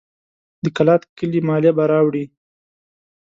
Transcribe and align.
د 0.63 0.65
کلات 0.77 1.01
کلي 1.17 1.39
مالیه 1.47 1.71
به 1.77 1.83
راوړي. 1.91 2.25